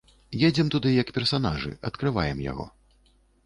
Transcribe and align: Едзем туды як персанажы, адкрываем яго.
Едзем 0.47 0.71
туды 0.75 0.93
як 1.01 1.11
персанажы, 1.19 1.75
адкрываем 1.93 2.37
яго. 2.51 2.69